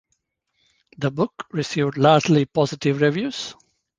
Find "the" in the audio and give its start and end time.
0.97-1.11